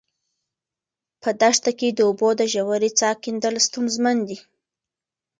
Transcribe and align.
په 1.21 1.29
دښته 1.41 1.71
کې 1.79 1.89
د 1.93 1.99
اوبو 2.07 2.29
د 2.39 2.41
ژورې 2.53 2.89
څاه 2.99 3.15
کیندل 3.23 3.55
ستونزمن 3.67 4.17
دي. 4.27 4.37